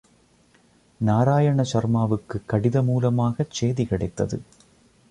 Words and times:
நாராயண 1.01 1.63
சர்மாவுக்குக் 1.73 2.49
கடிதமூலமாக 2.49 3.47
சேதிகிடைத்தது. 3.61 4.39